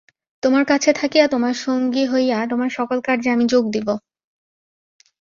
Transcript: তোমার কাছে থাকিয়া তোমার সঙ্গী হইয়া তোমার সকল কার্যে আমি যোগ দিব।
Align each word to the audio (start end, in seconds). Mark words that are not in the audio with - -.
তোমার 0.43 0.63
কাছে 0.65 0.89
থাকিয়া 0.93 1.25
তোমার 1.27 1.55
সঙ্গী 1.65 2.03
হইয়া 2.05 2.37
তোমার 2.47 2.69
সকল 2.69 2.97
কার্যে 3.01 3.29
আমি 3.31 3.45
যোগ 3.47 3.63
দিব। 3.71 3.87